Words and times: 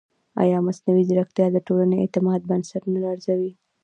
ایا 0.43 0.57
مصنوعي 0.67 1.03
ځیرکتیا 1.09 1.47
د 1.51 1.57
ټولنیز 1.67 1.99
اعتماد 2.03 2.41
بنسټ 2.49 2.83
نه 2.93 2.99
لړزوي؟ 3.03 3.51